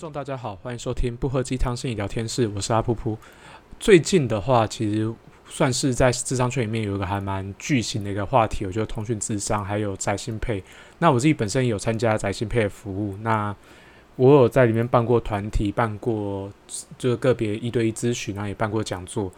[0.00, 3.14] 众大家好，欢迎收听不喝鸡汤心理聊天室，我是阿噗噗。
[3.78, 5.12] 最近的话，其实
[5.46, 10.64] 算是在智商圈里面有一个还蛮巨型的一个话题，我觉得通讯智商还有宅心配。
[11.00, 13.54] 那我自己本身有参加宅心配的服务，那
[14.16, 16.50] 我有在里面办过团体，办过
[16.96, 19.30] 就是个别一对一咨询，然后也办过讲座。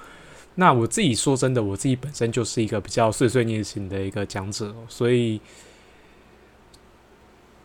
[0.55, 5.41] 那我自己说真的，我自己本身就是一个比较碎碎念型的一个讲者，所以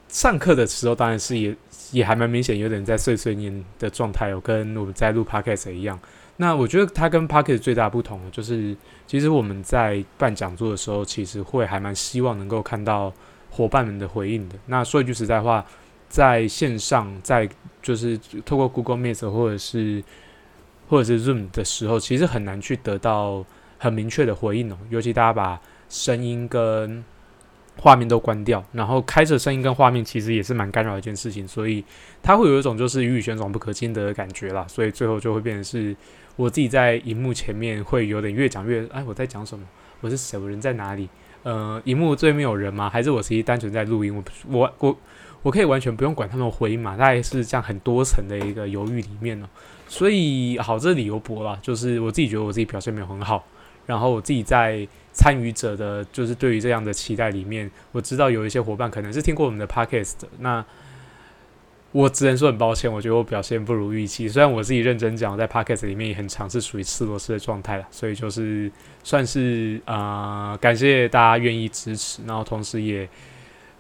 [0.08, 1.56] 上课的时候当然是也
[1.92, 6.00] 也还蛮明显，有点在碎碎念的状态哦，跟我们在录 podcast 一样。
[6.38, 8.76] 那我觉得它跟 podcast 最大不同就是，
[9.08, 13.12] 其实我们在办讲座的时候，其实会还蛮希望能够看到
[13.50, 14.56] 伙伴们的回应的。
[14.68, 15.66] 那说一句实在话，
[16.08, 17.50] 在线上，在
[17.82, 20.04] 就是透过 Google Meet 或者是
[20.88, 23.44] 或者是 Zoom 的时候，其实很难去得到
[23.80, 24.78] 很明确的回应哦。
[24.90, 27.04] 尤其大家把声音跟
[27.78, 31.48] 画面都关掉，然后开着声音跟画面，其实也是蛮干扰一件事情。
[31.48, 31.84] 所以
[32.22, 34.66] 它会有一种就是鱼与熊掌不可兼得的感觉啦。
[34.68, 35.96] 所以最后就会变成是
[36.36, 39.66] 我自己在荧幕前面会有点越讲越哎，我在讲什么？
[40.02, 40.38] 我是谁？
[40.38, 41.08] 我人在哪里？
[41.44, 42.90] 呃，荧幕对面有人吗？
[42.90, 44.16] 还是我其实单纯在录音？
[44.16, 44.98] 我我我
[45.44, 46.98] 我可以完全不用管他们回应嘛？
[46.98, 49.48] 大概是这样很多层的一个犹豫里面呢。
[49.88, 53.46] 所以好，这理由博啦，就是我自己觉得我自己表现没有很好，
[53.86, 54.86] 然后我自己在
[55.18, 60.64] 参与者的，就是对于这样的期待里面，我知道有一些伙伴可能是听过我们的 podcast 的，那
[61.92, 64.28] 我只能说很抱歉，我觉得我表现不如预期。
[64.30, 68.72] 虽然我自己认真讲，在 podcast 里面也很尝试属于吃螺丝的状态了，所以就是
[69.04, 73.10] 算是啊，感谢大家愿意支持，然后同时也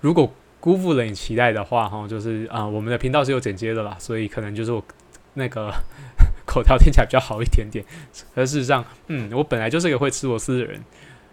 [0.01, 4.83] 如果辜负了你期待的话，哈，就是啊，我们的频道是有剪接的啦，所以可能就是我。
[5.39, 5.71] 那个
[6.47, 7.85] 口条听起来比较好一点点，
[8.33, 10.81] 而事实上，嗯，我本来就是一个会吃螺丝的人。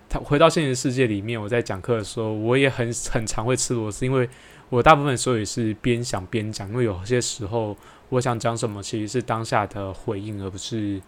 [0.09, 4.29] 他回到现实世界里面，我在讲课的时候，我也很很常会吃螺丝，因为
[4.69, 7.77] 我大部分时候也是边想边讲，因为有些时候
[8.09, 11.01] 我想讲什么，其实是当下的回应，而不是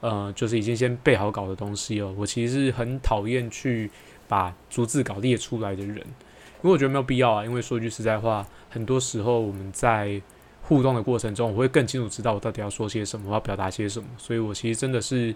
[0.00, 2.14] 呃，就是已经先备好稿的东西哦。
[2.16, 3.90] 我其实是很讨厌去
[4.26, 7.44] 把逐字稿列出来的人，因为我觉得没有必要啊。
[7.44, 10.20] 因为说句实在话，很多时候我们在
[10.62, 14.08] 互动的过程中，我会更清楚知道我到底要说些什么，我要表达些什么。
[14.16, 15.34] 所以我其实真的是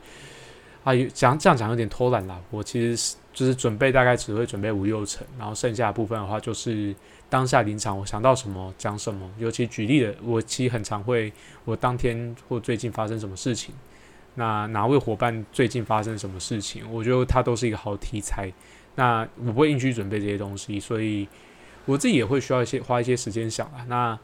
[0.85, 2.39] 啊，讲这样讲有点偷懒啦。
[2.51, 6.95] 我其实是就是准备大概只会准备五六成，然后剩下的部分的话就是
[7.29, 9.29] 当下临场我想到什么讲什么。
[9.39, 11.33] 尤其举例的，我其实很常会
[11.65, 13.75] 我当天或最近发生什么事情，
[14.35, 18.53] 那哪位伙伴最近发生什么事情，我觉得它都是一个好题材。
[18.95, 21.27] 那我不会硬去准备这些东西，所以
[21.87, 23.85] 我自己也会需要一些花一些时间想啊。
[23.89, 24.17] 那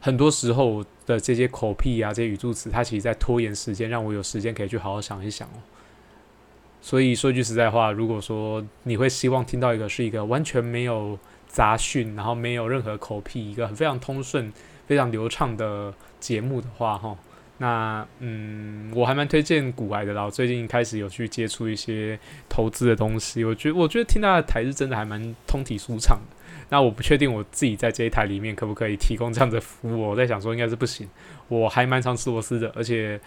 [0.00, 5.60] 很多时候的这些口癖啊，这些语助词，它其实在拖延时间，让我有时间可以去好好想一想哦。
[6.82, 14.52] 所以说句实在话，如果说你会希望听到一个是一个完全没有杂讯，然后没有任何口癖，一个非常通顺、
[14.86, 17.16] 非常流畅的节目的话，哈，
[17.58, 20.22] 那嗯，我还蛮推荐古癌的啦。
[20.22, 22.18] 我最近开始有去接触一些
[22.48, 26.36] 投资的东西，我觉得我觉得听他的台是真的还蛮通体舒畅的。
[26.70, 31.08] 那我不确定我自己在这一台里面可不可以提供这样的服务，我在想说应该是不行。
[31.48, 33.20] 我还蛮常吃螺丝的，而且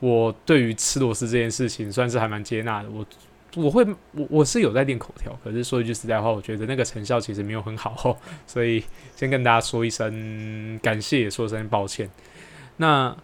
[0.00, 2.90] 我对于吃螺丝这件事情算是还蛮接纳的。
[2.90, 3.06] 我
[3.54, 8.82] 我会我我是有在练口条，可是说一句实在话，我觉得那个成效其实没有很好，所以
[9.14, 12.10] 先跟大家说一声感谢，说声抱歉。
[12.76, 13.16] 那。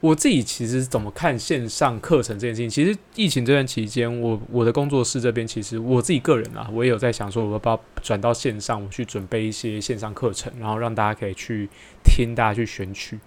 [0.00, 2.70] 我自己其实怎么看线上课程这件事情？
[2.70, 11.68] 其实疫情这段期间，我我的工作室这边，其实我自己个人啊，我也有在想说，我要不要转到线上，我去准备一些线上课程，然后让大家可以去
[12.04, 13.18] 听，大家去选取。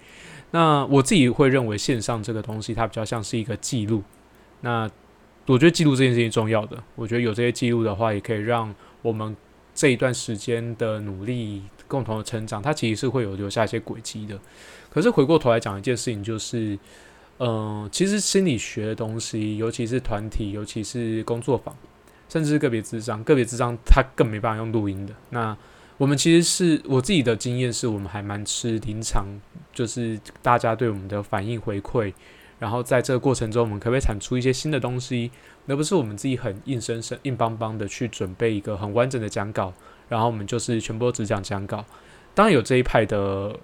[0.52, 4.02] 那我自己会认为线上这个东西，它比较像是一个记录。
[4.60, 4.88] 那
[5.46, 9.36] 我觉得记录这件事情重要的，我觉得有这些记录的话，也可以让我们
[9.74, 14.38] 这一段时间的努力、共同的成长，它其实是会有留下一些轨迹的。
[14.88, 16.78] 可是回过头来讲一件事情，就是，
[17.38, 21.74] 嗯，其实心理学的东西，尤其是团体，尤其是工作坊，
[22.28, 25.14] 甚至是个别智商，个别智商它更没办法用录音的。
[25.30, 25.56] 那
[26.02, 29.24] 我们其实是我自己的经验，是我们还蛮吃临场，
[29.72, 32.12] 就是大家对我们的反应回馈，
[32.58, 35.30] 然后在这个过程中，我们可不可以产出一些新的东西，
[35.68, 39.72] 而不是我们自己很硬生生、硬邦邦的去准备一个很完整的讲稿，
[40.08, 41.84] 然后我们就是全部都只讲讲稿。
[42.34, 43.56] 当然有这一派的。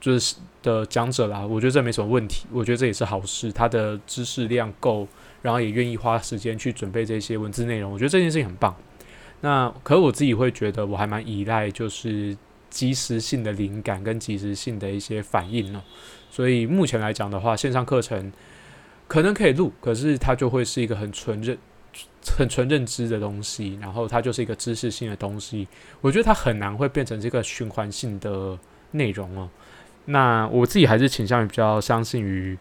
[0.00, 0.34] 就是
[0.64, 3.52] 的讲者啦，我觉得这没什么问题，我觉得这也是好事。
[3.52, 5.06] 他的知识量够，
[5.42, 8.74] 然后也愿意花时间去准备这些文字内容，我觉得这件事情很棒。
[9.42, 12.34] 那可我自己会觉得，我还蛮依赖就是
[12.70, 15.82] 及时性的灵感跟及时性的一些反应哦。
[16.30, 18.32] 所以目前来讲的话，线上课程
[19.06, 21.56] 可能可以录，可是它就会是一个很纯认、
[22.36, 25.68] 很纯认知的东西，然后它就是一个知识性的东西。
[26.00, 28.58] 我觉得它很难会变成这个循环性的。
[28.94, 29.48] 内容哦。
[30.04, 32.58] 那我自己还是倾向于比较相信于，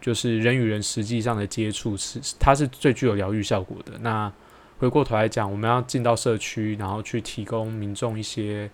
[0.00, 3.98] 就是人与人实际上的接触是它是最具有疗愈效果的。
[3.98, 4.32] 那
[4.78, 8.70] 回过头来讲，我们要进到社区，然后去提供民众一些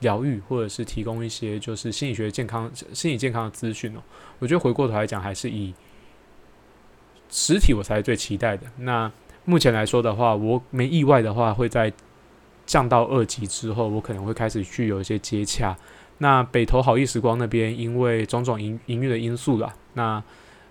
[0.00, 4.00] 疗愈，或者是提供一些就是心理学健康、心理健康的资讯哦。
[4.38, 5.74] 我觉得回过头来讲，还是以
[7.30, 8.66] 实体我才是最期待的。
[8.76, 9.10] 那
[9.44, 11.92] 目前来说的话，我没意外的话，会在
[12.66, 15.76] 降到二级之后，我可能会开始去有一些接洽。
[16.18, 20.22] 那北投好意时光那边，因为种种营营运的因素啦，那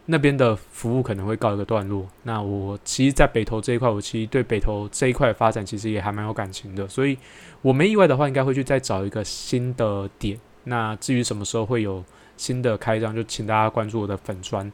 [0.10, 2.08] 那边的服务可能会告一个段落。
[2.24, 6.88] 那我其实，在北投这一块，我其实对北投这一块发展，其实也还蛮有感情的。
[6.88, 7.18] 所以，
[7.62, 10.40] 我没意外的话，应该会去再找一个新的点。
[10.64, 12.04] 那至于什么时候会有
[12.38, 14.72] 新的开张，就请大家关注我的粉砖。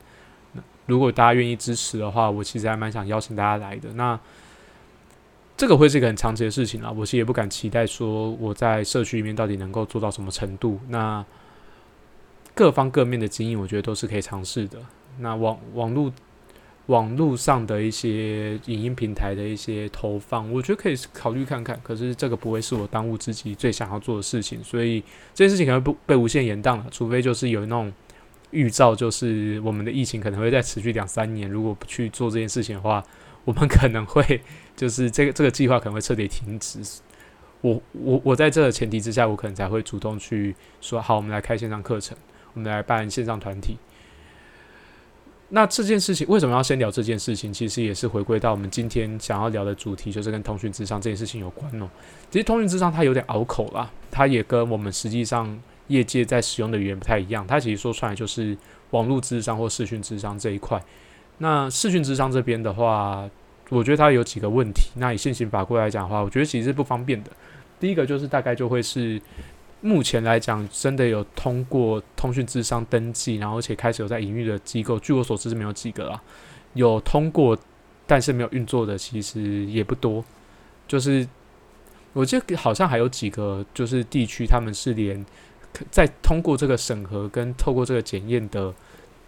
[0.86, 3.92] 如果大家愿意支持的话，我其实还蛮想邀请大家来的。
[3.94, 4.20] 那
[5.56, 10.80] 这个会是一个很长期的事情啊，我其实也不敢期待说我在社区里面到底能够做到什么程度。
[10.90, 11.26] 那
[12.54, 14.78] 各方各面的经营，我觉得都是可以尝试的。
[15.20, 16.12] 那网网络
[16.88, 21.80] 网络上的一些影音平台的一些投放，我觉得可以考虑看看。
[21.84, 25.02] 可是这个不会是我当务之急最想要做的事情，所以
[25.34, 26.86] 这件事情可能不被无限延宕了。
[26.92, 27.92] 除非就是有那种
[28.52, 33.04] 预兆，就是我们的疫情可能会再持续两三年，如果不去做这件事情的话。
[33.46, 34.40] 我们可能会
[34.74, 36.80] 就是这个这个计划可能会彻底停止。
[37.60, 42.18] 我我我在这个前提之下，我可能才会主动去说好，我们来开线上课程，
[42.54, 43.78] 我们来办线上团体。
[45.56, 47.54] 那这件事情为什么要先聊这件事情？
[47.54, 51.88] 其实也是回归到我们今天想要聊的主题，就是跟通讯智商这件事情有关哦。
[52.32, 55.56] 其实通讯智商它有点拗口啦，它也跟我们实际上
[55.90, 57.46] 业界在使用的语言不太一样。
[57.46, 58.58] 它其实说出来就是
[58.90, 60.84] 网络智商或视讯智商这一块。
[61.38, 63.30] 那视讯智商这边的话，
[63.70, 64.90] 我觉得它有几个问题。
[64.96, 67.30] 那以现行法规来讲的话，我觉得其实是不方便的。
[67.80, 69.22] 第一个就是大概就会是
[69.86, 76.22] 目前来讲，真的有通过通讯智商登记，然后而且开始有在营运的机构，据我所知是没有几个啦。
[76.74, 77.58] 有通过
[78.08, 80.24] 但是没有运作的，其实也不多。
[80.88, 81.28] 就是
[82.14, 85.24] 我记得好像还有几个，就是地区他们是连
[85.92, 88.74] 在通过这个审核跟透过这个检验的，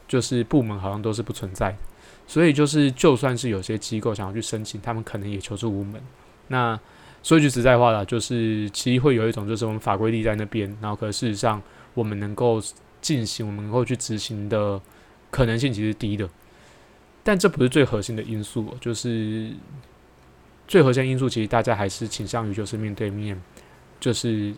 [0.07, 1.75] 就是部门好像都是不存在。
[2.25, 6.01] 所以就是，就算是有些机构想要去申请，他们可能也求助无门。
[6.47, 6.79] 那
[7.25, 11.59] 说一句实在话啦，就是其实会有一种，就是我们法规立在那边，然后可事实上
[11.95, 12.61] 我们能够
[13.01, 14.79] 进行、我们能够去执行的
[15.31, 16.29] 可能性其实低的。
[17.23, 19.49] 但这不是最核心的因素，就是
[20.67, 23.41] 最核心因素，其实大家还是倾向于就是面对面，
[23.99, 24.53] 就是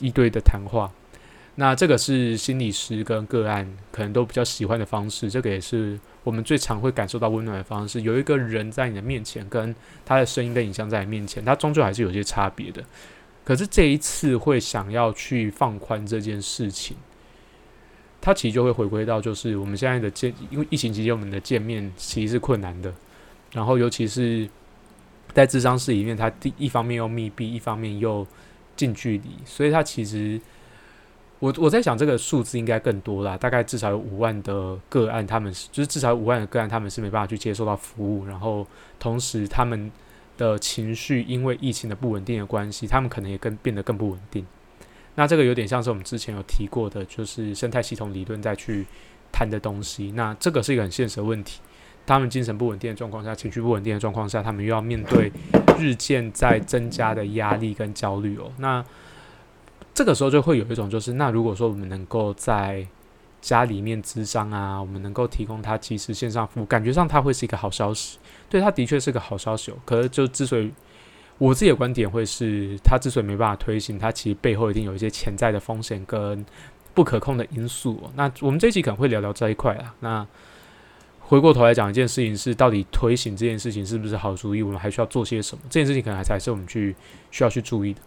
[0.00, 0.90] 一对的谈话。
[1.60, 8.00] 那这个是心理师跟个案可能都比较喜欢的方式，这个也是我们最常会感受到温暖的方式。
[8.00, 9.76] 有一个人在你的面前，跟
[10.06, 12.82] 他的声音跟影像在你面前，他终究还是有些差别的。
[13.44, 16.96] 可是这一次会想要去放宽这件事情，
[18.22, 22.90] 他其实就会回归到就是我们现在的见，因为疫情期间我们的见面其实是困难的，
[23.52, 24.48] 然后尤其是
[25.34, 28.26] 在智商室里面，它第一方面又密闭，一方面又
[28.76, 30.40] 近距离，所以它其实。
[31.40, 38.66] 我我在想这个数字应该更多啦，大概至少有五万的个案，他们是就是至少五万的个案，他们是没办法去接受到服务，然后
[38.98, 39.90] 同时他们
[40.36, 44.46] 的情绪因为疫情的不稳定的关系，他们可能也更变得更不稳定。
[45.14, 48.86] 那这个有点像是我们之前有提过的，就是生态系统理论再去
[49.32, 50.12] 谈的东西。
[50.12, 51.60] 那这个是一个很现实的问题，
[52.06, 55.32] 他们精神不稳定的状况下，情绪不稳定的状况下，他们又要面对
[55.78, 58.52] 日渐在增加的压力跟焦虑哦。
[58.58, 58.84] 那
[60.00, 62.86] 这个时候就会有一种，就是那如果说我们能够在
[63.42, 68.18] 家里面咨商啊，我们能够提供他及时线上服务，感觉上他会是一个好消息。
[68.48, 69.70] 对他的确是个好消息。
[69.70, 70.72] 哦可是就之所以
[71.36, 76.46] 我自己的观点会是，他之所以没办法推行，他其实背后一定有一些潜在的风险跟
[76.94, 78.10] 不可控的因素。
[78.14, 79.94] 那我们这一期可能会聊聊这一块啊。
[80.00, 80.26] 那
[81.20, 84.62] 回过头来讲一件事情是，到底推行这件事情是不是好主意？
[84.62, 85.62] 我们还需要做些什么？
[85.68, 86.96] 这件事情可能还才是我们去
[87.30, 88.00] 需要去注意的。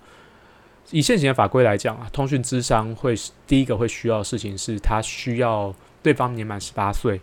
[0.91, 3.15] 以现行的法规来讲啊，通讯智商会
[3.47, 7.19] 第一个会需要的事情是，他需要对方年满十八岁。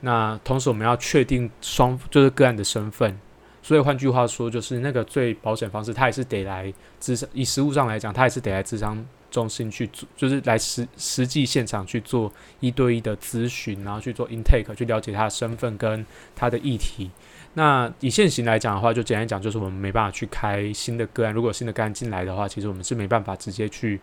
[0.00, 3.16] 那同时我们要确定双就是个案的身份，
[3.62, 7.28] 所以换句话说，就是那个最保险方式，他也是得来智商。
[7.32, 17.10] 以实物上来讲，他也是得来智商中心去做，就是来实实际现场去做一对一的咨询，然后去做 intake，去了解他的身份跟他的议题。
[17.54, 21.34] 那以现行来讲的话，就简单讲，就是我们没办法去开新的个案。
[21.34, 24.00] 如果新的个案进来的话，其实我们是没办法直接去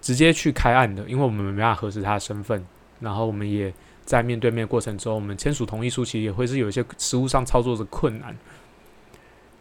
[0.00, 2.64] 直接去开案的，因为我们没办法核实他的身份。
[3.00, 3.72] 然后我们也
[4.04, 8.36] 在面对面过程中，我们签署同意书，其实也会是有一些实务上操作的困难。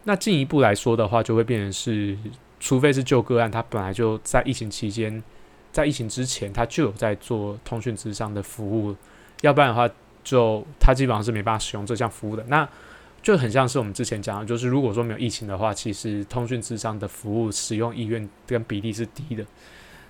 [0.04, 2.18] 那进一步来说的话，就会变成是，
[2.62, 5.22] 除非是旧个案，他本来就在疫情期间
[5.74, 8.96] 在疫情之前，他就有在做通讯智商的服务，
[9.42, 9.90] 要不然的话，
[10.24, 12.46] 就他基本上是没办法使用这项服务的。
[12.48, 12.68] 那
[13.24, 19.44] 就很像是我们之前讲的，就是如果说没有疫情的话，其实通讯智商的服务使用意愿跟比例是低的。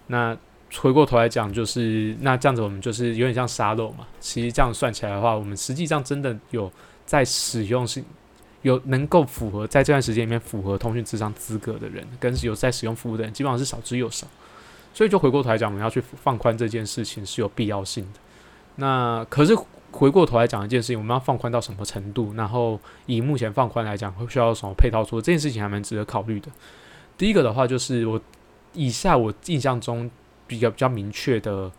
[0.07, 0.37] 那
[0.77, 4.05] 回过头来讲，就是那这样子，我们就是有点像沙漏嘛。
[4.19, 6.71] 其实这样算起来的话，我们实际上真的有
[7.05, 8.03] 在使用，是
[8.61, 14.27] 有能够符合在这段时间里面符合通讯智商资格的人，跟有在使用服务的人，基本上是少之又少。
[14.93, 18.19] 所以就回过头来讲，我们要去放宽这件事情是有必要性的。
[18.75, 19.55] 那可是
[19.91, 22.33] 回过头来讲一件事情，我们要放宽到什么程度？
[22.35, 25.03] 然后以目前放宽来讲，会需要什么配套？
[25.03, 26.49] 说这件事情还蛮值得考虑的。
[27.17, 28.19] 第一个的话，就是我
[28.73, 30.09] 以下我印象中。
[30.47, 31.71] 比较比较明确的，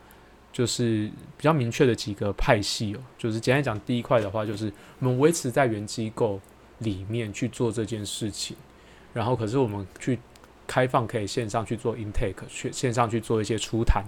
[0.50, 2.98] 就是比较明确的几个派系哦。
[3.18, 6.40] 就是简单讲，第一块的话，就是我们维持在原机构
[6.82, 8.56] 里面去做这件事情，
[9.12, 10.18] 然后可是我们去
[10.66, 14.04] 开放可以线上去做 intake，去线上去做一些初谈。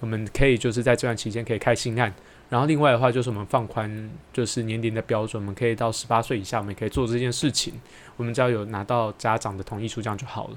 [0.00, 2.12] 我们可以就是在这段期间可以开新案，
[2.50, 7.72] 然后另外的话就是我们放宽就是年龄的标准，我们可以到十八岁以下，我们也可以做这件事情。
[8.18, 10.56] 我们只要有拿到家长的同意书，这样就好了。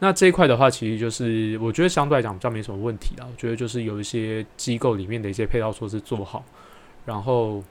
[0.00, 3.26] 那这一块的话，其实就是我觉得相对来讲比较没什么问题啦。
[3.30, 6.44] 我觉得就是有一些机构里面的一些配套措施做好，
[7.06, 7.62] 然后，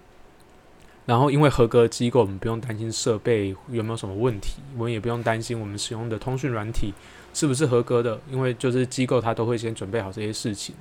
[1.06, 6.94] 然后因为合格机构，我们不用担心设备有没有什么问题，我们也不用担心我们使用的通讯软体
[7.34, 10.74] 是不是合格的，因为就是机构它都会先准备好这些事情，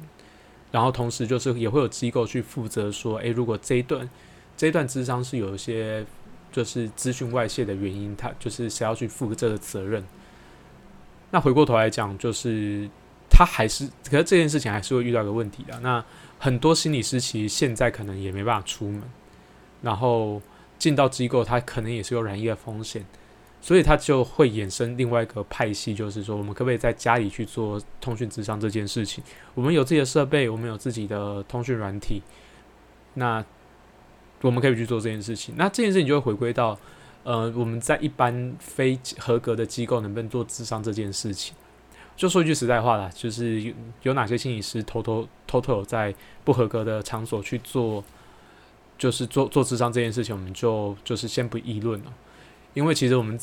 [0.71, 4.09] 然后同时就是也会有机构去负责说，诶，如果这一段
[4.57, 6.05] 这一段智商是有一些
[6.53, 10.05] 就是资讯外泄的原因，他就是谁要去负这个责任。
[11.31, 12.89] 那回过头来讲，就是
[13.31, 15.81] 他还是，可是这件事情还是会遇到一个问题的。
[15.81, 16.05] 那
[16.39, 19.03] 很多心理师其实现在可能也没办法出门，
[19.83, 20.41] 然后
[20.79, 23.05] 进到机构，他可能也是有染疫的风险，
[23.61, 29.23] 所以他就会衍生另外一个派系，就是说，我们可不可以在家里去做通讯智商这件事情？
[29.55, 32.23] 我们有自己的设备，我们有自己的通讯软体，
[33.15, 33.45] 那
[34.41, 35.55] 我们可以去做这件事情。
[35.59, 36.79] 那这件事情就会回归到。
[37.25, 41.55] 呃，我们在一般非合格的机构能不能做智商这件事情？
[42.17, 43.73] 就说一句实在话啦，就是有
[44.03, 46.13] 有哪些心理师偷偷偷偷有在
[46.43, 48.03] 不合格的场所去做，
[49.03, 52.15] 就是做做智商这件事情，我们就就是先不议论了。
[52.73, 53.37] 因为其实我们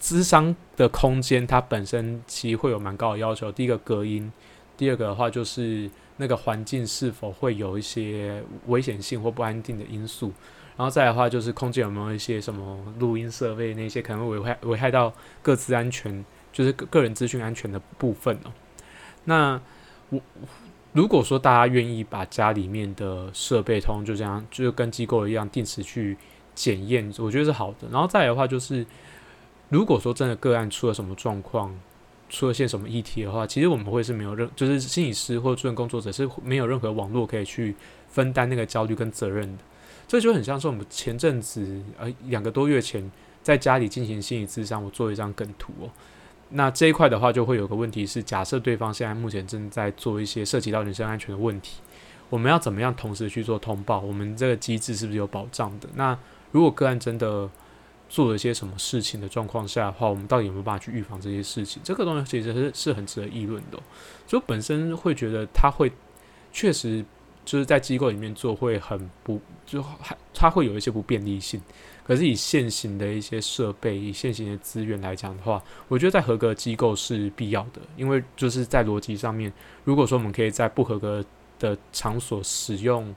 [0.00, 3.52] 智商的空间它本身其实会有蛮高的要求。
[3.52, 4.32] 第一个隔音，
[4.76, 10.32] 第二个的话就是那个环境是否会有一些危险性或不安定的因素。
[10.76, 18.50] 然后再的话，就是空间有没有一些什么录音设备，那些可能会危害危害到各自安全，就是个个人资讯安全的部分哦。
[19.22, 19.60] 那
[20.08, 20.20] 我
[20.92, 26.16] 如果说大家愿意把家里面的设备通就这样，就是跟机构一样定时去
[26.54, 27.88] 检验，我觉得是好的。
[27.92, 28.84] 然后再来的话，就是
[29.68, 31.72] 如果说真的个案出了什么状况，
[32.28, 37.74] 出了些什么议题的话，其实我们会是没有任，就是心理师或助人工作者是没有任何网络可以去
[38.08, 39.62] 分担那个焦虑跟责任的。
[40.08, 43.08] 这就很像是我们前阵子，呃，两个多月前
[43.44, 45.88] 在家里进行心理咨商，我做一张梗图哦。
[46.50, 51.80] 那这一块的话，就会有个问题是，假设对方现在目前正在做一些涉及到人身安全的问题，
[52.28, 54.00] 我们要怎么样同时去做通报？
[54.00, 55.88] 我们这个机制是不是有保障的？
[55.94, 56.18] 那
[56.52, 57.48] 如果个案真的
[58.08, 61.80] 做了些什么事情的状况下的话，我们到底有没有办法去预防这些事情？
[61.84, 63.78] 这个东西其实是是很值得议论的。
[64.26, 65.92] 所以本身会觉得他会
[66.52, 67.04] 确实。
[67.42, 71.60] 就是在机构里面做会很不，就还它会有一些不便利性。
[72.04, 77.80] 可是以现行的一些设备、以现行的资源来讲的话，我觉得在合格机构是必要的。
[77.96, 79.52] 因为就是在逻辑上面，
[79.84, 81.24] 如果说我们可以在不合格
[81.58, 83.14] 的场所使用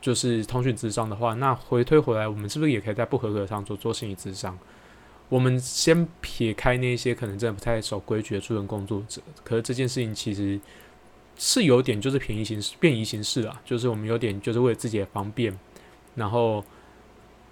[0.00, 4.58] 就是通讯智商的话，那回推回来，我们是不是也可以在不合格的场所做心理智商？
[5.28, 10.60] 我们先撇开那些可能真的不太守规矩的助人工作者，可是这件事情其实。
[11.38, 15.54] 是有点就是便宜形式、便宜形式啊，就是我们有点就是为了自己的方便，
[16.14, 16.64] 然后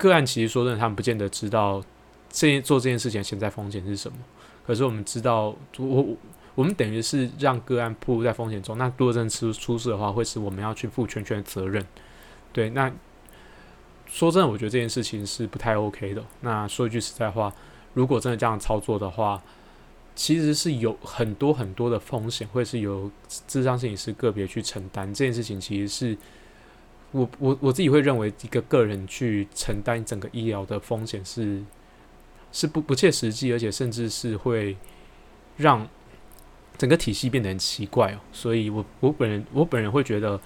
[0.04, 1.82] 个案其实说真的，他们不见得知道
[2.28, 4.18] 这做这件事情潜在风险是什么。
[4.66, 6.06] 可是我们知道，我
[6.54, 8.76] 我们等于是让个案暴露在风险中。
[8.76, 11.82] 那如果真的出出事的话，会是我们要去负全权责任。
[12.52, 12.92] 对，那
[14.06, 16.22] 说真的，我觉得这件事情是不太 OK 的。
[16.42, 17.50] 那说一句实在话，
[17.94, 19.42] 如果真的这样操作的话，
[20.14, 23.10] 其实是有很多很多的风险，会是由
[23.48, 25.58] 智商心理师个别去承担这件事情。
[25.58, 26.16] 其实是
[27.14, 31.62] 我我我自己会认为，一个个人去承担整个医疗的风险是
[32.50, 34.76] 是不不切实际，而且甚至是会
[35.56, 35.88] 让
[36.76, 38.18] 整个体系变得很奇怪哦。
[38.32, 40.40] 所以，我我本人我本人会觉得，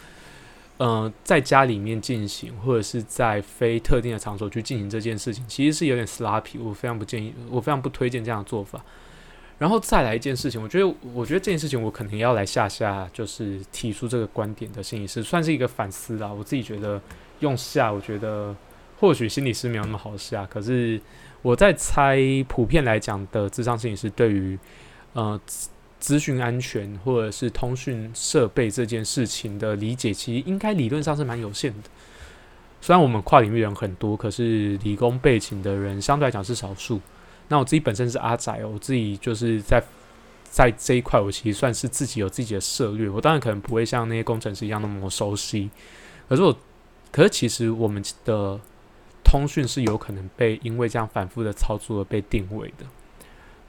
[0.79, 6.61] 嗯，在家里面进行，或者是在非特定的场所去进行这件事情，其实是有点 sloppy。
[6.61, 8.85] 我非常不建议，我非常不推荐这样的做法。
[9.59, 16.33] 然后再来一件事情，我觉得，我觉得这件事情我可能要来下下，就是提出这个观点的心理师，算是一个反思啦。
[16.33, 17.01] 我自己觉得
[17.41, 18.55] 用下，我觉得
[19.01, 21.01] 或许心理师没有那么好下，可是
[21.43, 24.57] 我在猜，普遍来讲的智商心理师对于
[25.15, 25.41] 呃
[25.99, 31.89] 资讯安全或者是通讯设备这件事情的理解，其实应该理论上是蛮有限的。
[32.81, 37.01] 虽然我们跨领域人很多，可是理工背景的人相对来讲是少数。
[37.49, 39.83] 那我自己本身是阿仔哦，我自己就是在
[40.45, 43.09] 在这一块，我其实算是自己有自己的策略。
[43.09, 45.71] 我当然可能不会像那些工程师一样那么熟悉，
[46.29, 46.57] 可是我，
[47.11, 48.59] 可是其实我们的
[49.25, 52.87] 通讯是有可能被因为这样反复的操作而被定位的。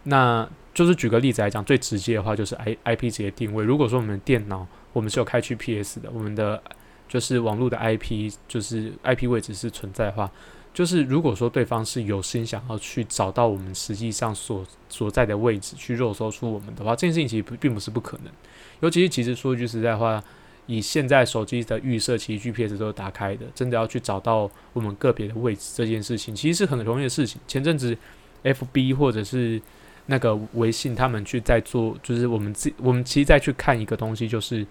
[0.03, 3.65] 那就是举个例子来讲，最直接的话就是 I I P 直接定位。
[3.65, 6.61] 如果说我们的电脑我们是有开 G P S 的，我们的
[7.09, 10.31] 就是网络的 I P 就是 I P 位置是存在的话。
[10.71, 18.31] 就是如果说对方是有心想要去找到我们实际上所所在的位置，去肉搜出我们的话，这件事情其实并不是不可能。
[18.79, 20.23] 尤其是其实说句实在话，
[20.67, 27.41] 以现在手机的预设，其实 GPS 都是打开的，真的要去找到我们个别的位置这件事情，其实是很容易的事情。
[27.47, 27.97] 前阵子
[28.43, 29.59] FB 或者是
[30.05, 34.65] 那个微信，他们去在做，就是我们自我们其实再去看一个东西，就是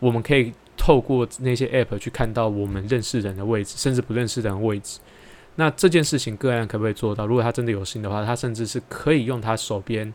[0.00, 0.52] 我们可以
[0.88, 4.98] 透过那些 App 去看到我们认识人的位置，甚至不认识人的位置。
[5.56, 7.26] 那这件事情个案可不可以做到？
[7.26, 10.14] 如果他真的有心的话，他甚至是可以用他手边，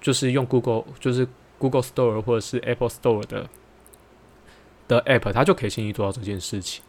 [0.00, 1.24] 就是用 Google，就是
[1.58, 3.48] Google Store 或者是 Apple Store 的
[4.88, 6.82] 的 App，他就可以轻易做到这件事情。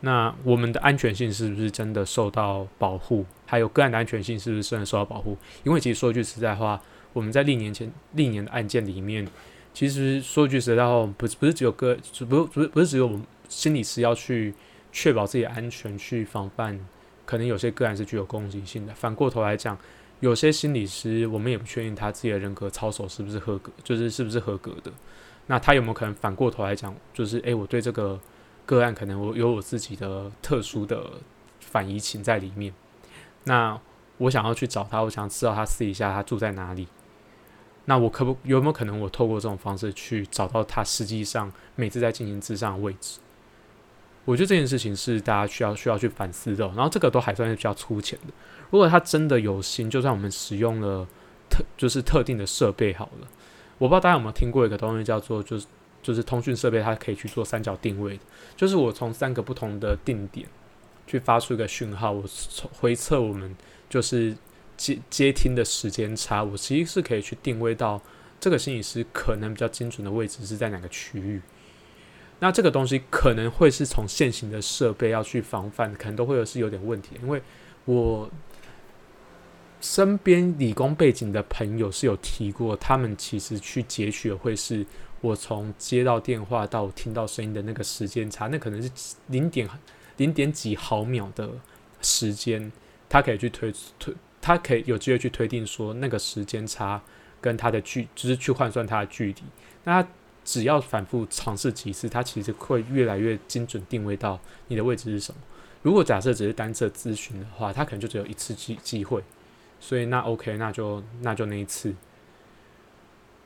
[0.00, 3.26] 那我们的安全性是不是真的受到保护？
[3.44, 5.36] 还有个案的安全性是不是真的受到保护？
[5.64, 6.80] 因为其实说句实在话，
[7.12, 9.28] 我们在历年前历年的案件里面，
[9.74, 14.54] 其实说句实在话，不是不是只有个，不不不是只有我们心理师要去
[14.92, 16.78] 确保自己的安全，去防范。
[17.26, 18.94] 可能有些个案是具有攻击性的。
[18.94, 19.76] 反过头来讲，
[20.20, 24.92] 有些心理师，我们也不确定他自己的人格操守是不是合格，就是是不是合格的。
[25.46, 28.20] 那他有没有可能反过头来讲，就是诶，我对这个
[28.64, 31.12] 个案可能我有我自己的特殊的
[31.60, 32.72] 反移情在里面。
[33.44, 33.80] 那
[34.18, 36.86] 我想要去找他，我想知道他私底下他住在哪里。
[37.86, 43.18] 那我可不有没有可能我透过这种方式去找到他实际上每次在进行自上的位置？
[44.24, 48.32] 我觉得这件事情是大家需要需要去反思的，然后这个都还算是比较粗浅的。
[48.70, 51.06] 如果他真的有心，就算我们使用了
[51.50, 53.28] 特就是特定的设备好了，
[53.76, 55.66] 我不知道大家有没有听过一个东西叫做就是
[56.02, 58.22] 就是通讯设备，它可以去做三角定位的，
[58.56, 60.48] 就是我从三个不同的定点
[61.06, 62.24] 去发出一个讯号，我
[62.80, 63.54] 回测我们
[63.90, 64.34] 就是
[64.76, 68.00] 接接听的时间差，我其实是可以去定位到
[68.40, 71.40] 这个心理师可能比较精准的位置是在哪个区域。
[72.40, 77.10] 那这个东西可能会是从现行的设备要去防范，可能都会有是有点问题。
[77.22, 77.40] 因为
[77.84, 78.28] 我
[79.80, 84.84] 身边理工背景的朋友是有提过，他们其实去截取的会是
[85.20, 88.90] 我从接到电话到听到声音的那个时间差，那可能是
[89.28, 89.68] 零点
[90.16, 91.48] 零点几毫秒的
[92.02, 92.70] 时间，
[93.08, 94.12] 他可以去推推，
[94.44, 97.00] 他可以有机会去推定说那个时间差
[97.40, 99.42] 跟它的距，就是去换算它的距离。
[99.84, 100.06] 那
[100.44, 105.40] 只要反复尝试几次，它其实会越来越精准定位到你的位置是什么。
[105.80, 109.24] 如果假设只是单侧咨询的话，它可能就只有一次机机会，
[109.80, 111.94] 所以那 OK，那就那就那一次。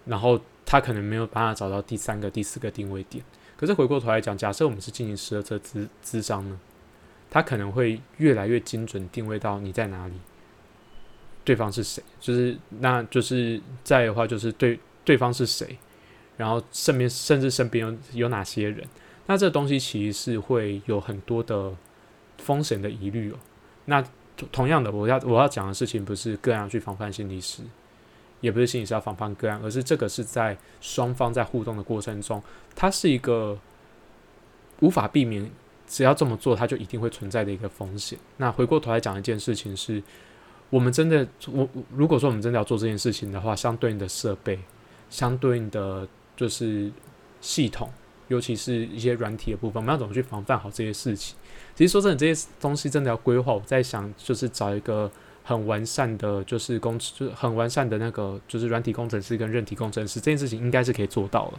[0.04, 3.24] 然后他可能没有办法找到第三个、第四个定位点。
[3.56, 6.58] 可是回过头来讲，假设我们是进行十二侧咨咨商呢，
[7.30, 10.14] 他可能会越来越精准定位到你在哪里，
[11.48, 15.78] 对方是谁，就是那就是在的话就是对对方是谁。
[16.36, 18.86] 然后身边甚至身边有有哪些人？
[19.24, 21.74] 那这东西其实是会有很多的
[22.36, 23.36] 风险的疑虑哦。
[23.86, 24.04] 那
[24.52, 27.62] 同样的，我要我要讲的事情不是个案去防范心理师，
[28.42, 32.42] 也不是心理师要防范个案，而是这个是在双方在互动的过程中，
[32.76, 33.58] 它是一个
[34.80, 35.50] 无法避免，
[35.88, 38.18] 只要这么做，它就一定会存在的一个风险。
[38.36, 40.00] 那回过头来讲一件事情是，
[40.70, 44.58] 我们真的我如果说我们真的要做这件事情的话，相对应的设备，
[45.10, 46.06] 相对应的。
[46.38, 46.88] 就是
[47.40, 47.90] 系统，
[48.28, 51.34] 尤其是一些软体的部分，我们要怎么去防范好这些事情？
[51.74, 53.52] 其实说真的，这些东西真的要规划。
[53.52, 55.10] 我在想，就是找一个
[55.42, 61.58] 很完善的，就是工，就是很完善的那个，就是软体工程师跟韧体工程师，这件事情应该是可以做到了。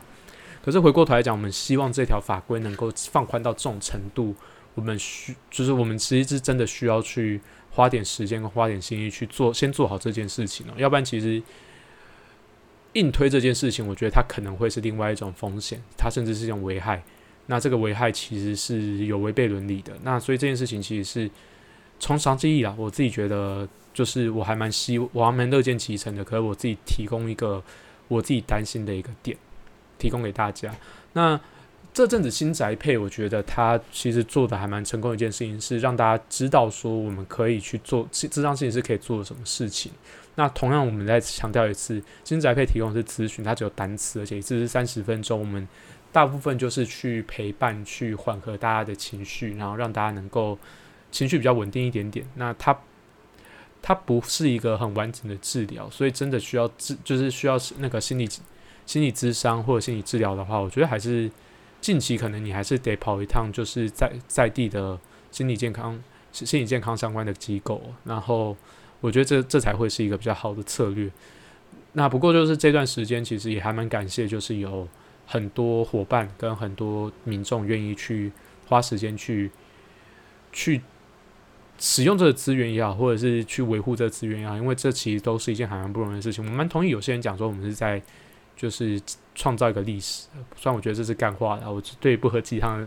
[0.63, 4.33] 可是回过头来讲，我们希望这条法规能够放宽到这种程度，
[4.75, 7.39] 我们需，就是我们其实是真的需要去
[7.71, 10.73] 花点时间跟花点心意去做，先做好这件事情了。
[10.77, 11.41] 要不然，其实。
[12.93, 17.03] 硬推这件事情，我觉得它可能会是另外一种风险，它甚至是一种危害。
[17.45, 19.93] 那这个危害其实是有违背伦理的。
[20.01, 21.29] 那所以这件事情其实是
[21.99, 26.23] 从长计议啊，我自己觉得就是我还蛮希，我还蛮乐见其成的。
[26.23, 27.63] 可是我自己提供一个
[28.07, 29.37] 我自己担心的一个点，
[29.99, 30.75] 提供给大家。
[31.13, 31.39] 那
[31.91, 35.13] 这阵子新宅配，我觉得他其实做的还蛮成功。
[35.13, 39.91] 一件事情是让大家知道说，我们可以去做这这张事情是可以做什么事情。
[40.35, 45.37] 那同样，我们再强调一次，新宅配提供的是咨询，它只有单词，而且一次是三十分钟。
[45.37, 45.67] 我们
[46.11, 50.57] 大部分就是去陪伴、去缓和大家的情绪，然后让大家能够
[51.11, 52.25] 情绪比较稳定一点点。
[52.35, 52.79] 那它
[53.81, 58.29] 它不是一个很完整的治疗，所以真的需要治，就是需要那个心理
[58.85, 61.29] 心理咨商或者心理治疗的话，我觉得还是。
[61.81, 64.99] 近期可能你还是得跑一趟，就是在在地的
[65.31, 65.97] 心理健康、
[66.31, 68.55] 心理健康相关的机构，然后
[68.99, 71.09] 我觉得这这才会是一个比较好的策略。
[71.93, 74.87] 那不过就是这段时间其实也还蛮感谢，就是有
[75.25, 78.31] 很多伙伴跟很多民众愿意去
[78.67, 79.49] 花时间去
[80.51, 80.81] 去
[81.77, 86.45] 使用这个资源也好，或者是去维护这个资源也好，因为这其实都是一件还蛮不容易的事情。
[86.45, 88.01] 我蛮同意有些人讲说，我们是在。
[88.59, 89.01] 就是
[89.33, 91.71] 创造一个历史，虽然我觉得这是干话的。
[91.71, 92.85] 我对不喝鸡汤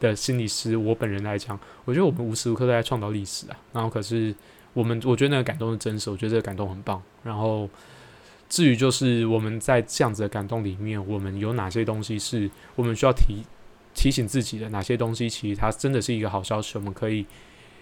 [0.00, 3.56] 的心理师，我本人来讲，我觉得我们无时无刻都在创造历史啊。
[3.72, 4.34] 然后，可是
[4.72, 7.00] 我们，我觉得那个感动是真实，我觉得这个感动很棒。
[7.22, 7.70] 然后，
[8.48, 13.44] 至于就是我们在这样子的感动里面，我们有哪些东西是我们需要提
[13.94, 14.68] 提醒自己的？
[14.70, 16.76] 哪些东西其实它真的是一个好消息？
[16.78, 17.24] 我们可以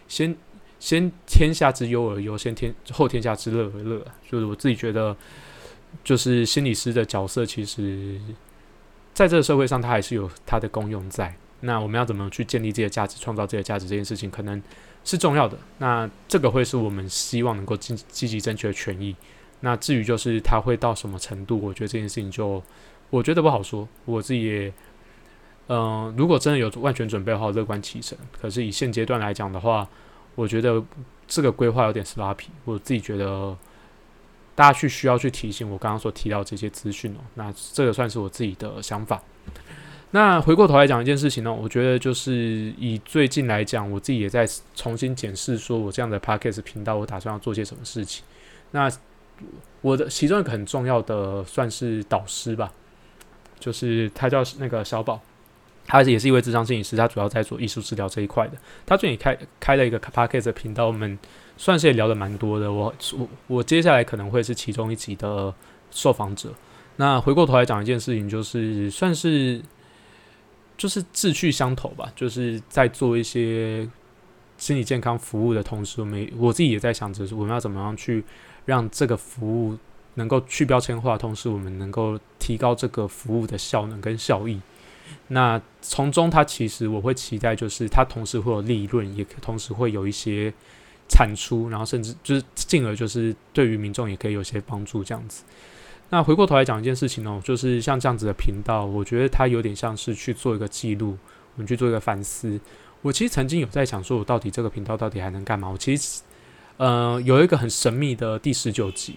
[0.08, 0.36] 先
[0.78, 4.06] 先天下之忧而忧，先天后天下之乐而乐。
[4.30, 5.16] 就是我自己觉得。
[6.02, 8.18] 就是心理师的角色，其实
[9.12, 11.34] 在这个社会上，它还是有它的功用在。
[11.60, 14.62] 那我们要怎么去建立这些价值，创造这些价值，这件事情可能
[15.04, 15.58] 是重要的。
[15.78, 19.14] 那这个会是我们希望能够积积极争取的权益。
[19.60, 22.62] 那至于就是它会到什么程度，我觉得这件事情就
[23.10, 23.86] 我觉得不好说。
[24.06, 24.72] 我自己也，
[25.68, 28.16] 嗯，如果真的有万全准备的话，乐观其成。
[28.40, 29.86] 可是以现阶段来讲的话，
[30.34, 30.82] 我觉得
[31.26, 32.48] 这个规划有点是拉皮。
[32.64, 33.54] 我自己觉得。
[34.60, 39.18] 大家去需要去提醒我刚刚所提到这些资讯哦，那这个算是我自己的想法。
[40.10, 42.34] 那回过头来讲一件事情呢，我觉得就是
[42.76, 48.22] 以最近来讲，我自己也在重新检视，说我这样的 podcast 频道，我打算要做些什么事情。
[48.72, 48.86] 那
[49.80, 52.70] 我的其中一个很重要的算是导师吧，
[53.58, 55.18] 就是他叫那个小宝，
[55.86, 58.58] 他也是一位智商心理师，他主要在做艺术治疗这一块的。
[58.84, 61.18] 他最近开开了一个 podcast 频道，我们。
[61.60, 65.54] 算是也聊的蛮多的，我我我接下来可能会是其中一集的
[65.90, 66.54] 受访者。
[66.96, 69.60] 那回过头来讲一件事情，就是算是
[70.78, 73.86] 就是志趣相投吧，就是在做一些
[74.56, 78.24] 心理健康服务的同时，我们我自己也在想着我们要怎么样去
[78.64, 79.76] 让这个服务
[80.14, 84.58] 能够去标签化，同时我们能够提高这个服务的效能跟效益。
[85.28, 90.50] 那从中，它其实我会期待，就是它同时会有利润，也同时会有一些。
[91.10, 95.44] 产出，然后甚至就是进而就是对于民众也可以有些帮助这样子。
[96.08, 101.18] 那回过头来讲一件事情哦，就是像这样子的频道，我觉得它有点像是去做一个记录，
[101.54, 102.58] 我们去做一个反思。
[103.02, 105.68] 我其实曾经有在想，说我到底这个频道到底还能干嘛？
[105.68, 106.22] 我其实
[106.78, 109.16] 呃有一个很神秘的第十九集，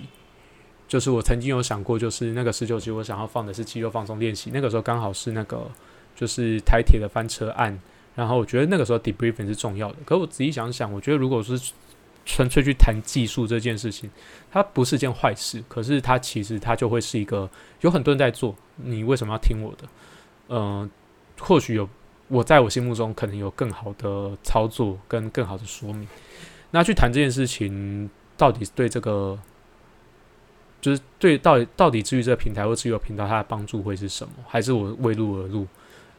[0.87, 5.69] 就是我曾经有想过，就是那个十九集我想要放的是肌肉放松练习，那个时候刚好是那个
[6.15, 7.79] 就是台铁的翻车案。
[8.15, 11.59] 然后我觉得那个时候 debriefing 是重要的，可我仔细想想，我觉得如果是
[12.25, 14.09] 纯粹去谈技术这件事情，
[14.51, 15.63] 它不是件坏事。
[15.67, 17.49] 可是它其实它就会是一个
[17.81, 19.87] 有很多人在做，你为什么要听我的？
[20.49, 20.89] 嗯，
[21.39, 21.89] 或许有
[22.27, 26.07] 我在我心目中可能有更好的操作跟更好的说明。
[26.71, 29.37] 那去谈这件事情，到底对这个
[30.79, 34.33] 就是对到到底至于这个平台或至于平台它的帮助会是什么？
[34.47, 35.67] 还是我为路而入？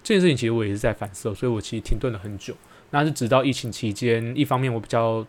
[0.04, 2.54] 这件事情其实我也是在反思，所以我其实停顿了很久。
[2.90, 5.26] 那是直到疫情期间，一方面我比较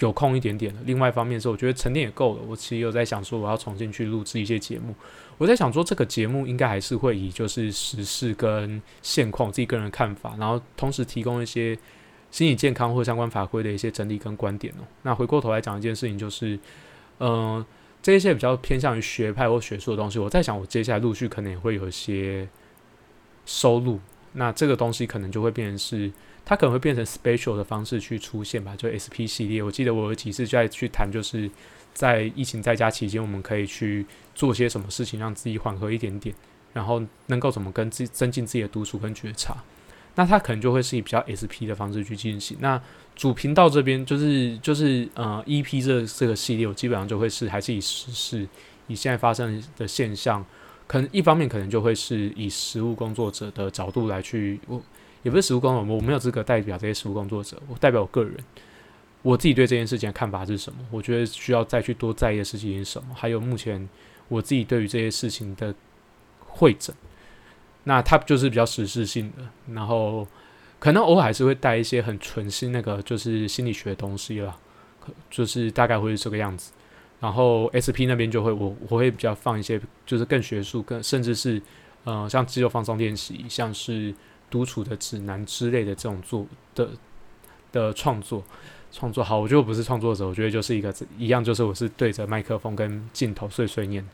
[0.00, 2.42] 有空一点点了，另外一方面是我觉得沉淀也够了。
[2.48, 4.92] 我其实有在想说，我要重新去录制一些节目。
[5.36, 11.78] 我在想说，这个节目应该还是会以就是时事跟现况自己个人看法，然后同时提供一些
[12.30, 14.82] 心理健康或相关法规的一些整理跟观点哦。
[15.02, 16.58] 那回过头来讲一件事情，就是
[17.20, 17.64] 嗯，
[18.02, 22.48] 这些比较偏向于学派或学术的东西，我在想，我接下来陆续可能也会有一些
[23.46, 24.00] 收录。
[24.36, 26.10] 那这个东西可能就会变成是，
[26.44, 29.62] 它可能会变成 special 的方式去出现吧，就 SP 系列。
[29.62, 31.48] 我记得我有几次就在去谈，就是
[31.92, 36.34] 在疫情在家期间，我们可以去做些什么事情，让自己缓和一点点，
[36.72, 39.56] 然后能够怎么跟自增进自己的独处跟觉察。
[40.16, 42.56] 那它可能就会是以比较 SP 的方式去进行。
[42.60, 42.80] 那
[43.14, 48.48] 主频道这边就是就是呃 EP 这这个系列，我基本上就会是还是以时事，
[48.88, 50.44] 以现在发生的现象。
[50.86, 54.82] 可能一方面可能就会是以实务工作者的角度来去，我
[55.22, 58.34] 也不是实务工作者，我没有资格代表这些实务工作者，我代表我个人。
[59.22, 60.78] 我自己对这件事情的看法是什么？
[60.90, 63.14] 我觉得需要再去多在意的事情是什么？
[63.14, 63.88] 还有目前
[64.28, 65.74] 我自己对于这些事情的
[66.46, 66.94] 会诊，
[67.84, 70.28] 那它就是比较实质性的，然后
[70.78, 74.54] 可能偶尔还是会带一些很纯心那个就是心理学的东西了，
[75.30, 76.72] 就是大概会是这个样子。
[77.24, 81.58] 然后 SP 那边就会我我会比较放一些就是更学术、更甚至是
[82.04, 84.14] 呃像肌肉放松练习，像是
[84.50, 86.90] 独处的指南之类的这种做的
[87.72, 88.44] 的创作。
[88.92, 94.06] 创作好，我觉得我不是创作者，我觉得就是一个一样，就是我是对着麦克风跟镜头碎碎念。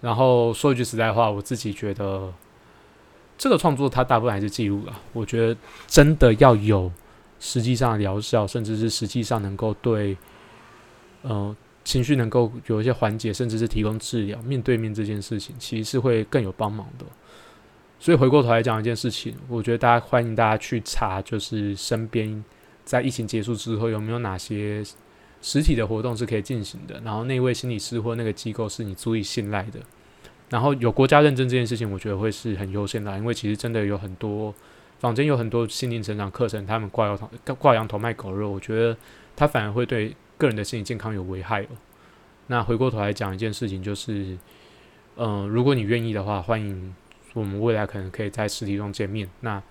[0.00, 2.32] 然后说一句实在话，我自己觉得
[3.36, 4.98] 这个创作它大部分还是记录了。
[5.12, 5.54] 我觉得
[5.86, 6.90] 真的要有
[7.38, 10.16] 实际上疗效，甚至是实际上能够对
[11.20, 17.04] 呃情绪能够有一些缓解，甚至是提供治疗，面对面这件事情其实是会更有帮忙的。
[17.98, 22.44] 所以回过头来讲一件事情，我觉得大家欢迎大家去查，就是身边。
[22.84, 24.82] 在疫情结束之后，有没有哪些
[25.40, 27.00] 实体的活动是可以进行的？
[27.04, 29.78] 然后那位心理师或那个机构是你足以信赖的？
[30.50, 34.52] 然后有国家认证这件事情，我觉得会是很优先的，因为其实真的有很多
[34.98, 38.96] 坊间有很多心灵成长课程，他们挂羊头挂羊头卖狗肉，我觉得
[39.36, 41.68] 他反而会对个人的心理健康有危害哦。
[42.48, 44.36] 那回过头来讲一件事情，就是，
[45.14, 46.92] 嗯，如果你愿意的话，欢迎
[47.32, 49.30] 我们未来可能可以在实体中见面。
[49.40, 49.62] 那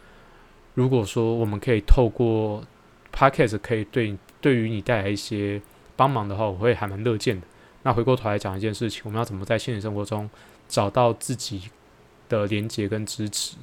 [0.75, 2.63] 如果说我们可以透过
[3.13, 5.62] Podcast 可以对对于你带来一些
[5.97, 7.45] 帮忙的话，我会还蛮乐见的。
[7.84, 10.29] 那回过头来讲一件事情，我们要怎么在现实生活中
[10.69, 11.63] 找到自己
[12.29, 13.57] 的连接跟支持？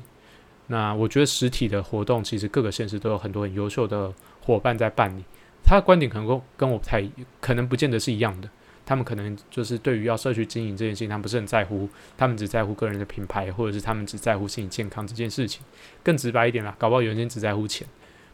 [0.67, 5.25] 那我觉得实体的活动其实各个县市都有很多很优秀的伙伴在办理。
[5.65, 7.07] 他的观点可能跟我不太，
[7.41, 8.49] 可能不见得是一样的。
[8.87, 15.63] 他们可能就是对于要社区经营这件事情，他们不是很在乎，他们只在乎个人的品牌，或者是他们只在乎心理健康这件事情。
[16.03, 17.87] 更直白一点啦，搞不好有人只在乎钱。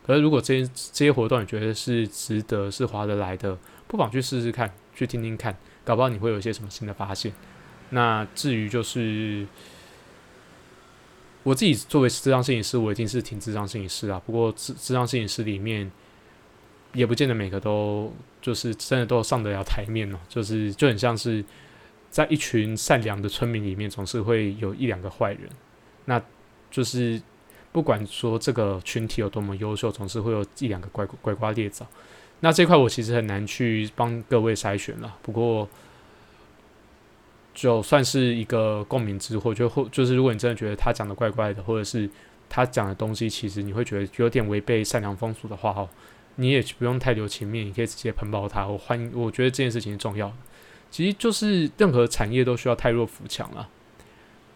[0.06, 3.58] 可是，如果这些这些活动你觉得是值得、是划得来的，
[3.88, 7.32] 不妨去试试看，去听听看，搞不好你会有一些什么新的发现。
[7.90, 9.44] 那至于就是
[11.42, 14.22] 我自己作为智商摄影师，我已经是挺智商摄影师啊。
[14.24, 15.90] 不过智智商摄影师里面，
[16.94, 20.18] 也不见得每个都就是真的都上得了台面哦。
[20.28, 21.44] 就是就很像是
[22.10, 25.42] 在一群善良的村民里面，总是会有一两个坏人。
[26.06, 26.22] 那
[26.70, 27.20] 就是。
[27.74, 31.84] 不管说这个群体有多么优秀，总是会有一两个乖乖瓜裂枣。
[32.38, 35.12] 那这块我其实很难去帮各位筛选了。
[35.22, 35.68] 不过，
[37.52, 42.08] 就算是一个共鸣之货，就或就是如果你真的觉得他讲的怪怪的，或者是
[42.48, 45.88] 他讲的东西其实你会觉得有点违背善良风俗的话，哦，
[46.36, 48.66] 你也不用太留情面，你可以直接喷爆他。
[48.66, 50.34] 我欢迎，我觉得这件事情是重要的。
[50.90, 53.68] 其实就是任何产业都需要太弱扶强了。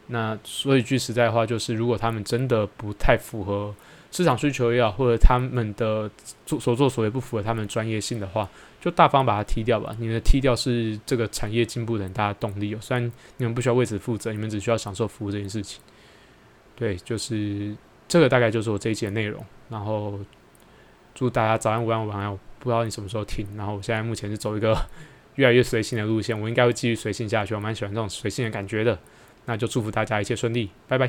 [0.08, 3.74] 那说一句实在话，就是如果他们真的不太符合
[4.10, 6.10] 市场需求也好，或者他们的
[6.46, 8.48] 做所作所为不符合他们专业性的话，
[8.80, 9.94] 就大方把它踢掉吧。
[9.98, 12.74] 你的踢掉是这个产业进步的很大的动力。
[12.80, 15.82] 虽然你们不需要为此负责，你们只需要享受服务这件事情。
[16.74, 19.44] 对，就是这个大概就是我这一节内容。
[19.68, 20.18] 然后
[21.18, 22.38] 祝大家早安、午安、晚安。
[22.60, 23.44] 不知道你什么时候听。
[23.56, 24.78] 然后我现在目前是走一个
[25.34, 27.56] 越来越随性的路线，我应该会继续随性下去。
[27.56, 28.96] 我蛮喜欢这种随性的感觉的。
[29.46, 31.06] 那就祝福大家一切顺利，拜拜。